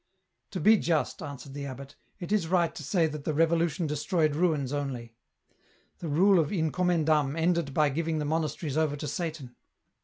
To 0.49 0.59
be 0.59 0.77
just," 0.77 1.21
answered 1.21 1.53
the 1.53 1.67
abbot," 1.67 1.95
it 2.19 2.31
is 2.31 2.47
right 2.47 2.73
to 2.73 2.81
say 2.81 3.05
that 3.05 3.23
the 3.23 3.35
Revolution 3.35 3.85
destroyed 3.85 4.35
ruins 4.35 4.73
only. 4.73 5.15
The 5.99 6.07
rule 6.09 6.39
of 6.39 6.51
in 6.51 6.71
commendam 6.71 7.37
ended 7.37 7.71
by 7.71 7.89
giving 7.89 8.17
the 8.17 8.25
monasteries 8.25 8.77
over 8.77 8.95
to 8.95 9.07
Satan. 9.07 9.55